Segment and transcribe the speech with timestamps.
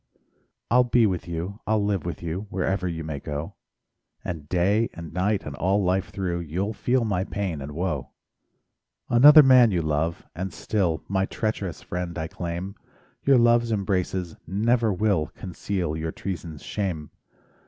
[0.71, 3.53] I'll be with you, I'll live with you, Wherever you may go;
[4.25, 8.09] And day and night, and all life through You'll feel my pain and woe.
[9.09, 12.73] Another man you love, and still My treacherous friend I claim;
[13.25, 17.11] Your love's embraces never will Conceal your treason's shame.